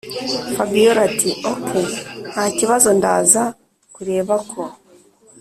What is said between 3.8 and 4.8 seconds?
kureba ko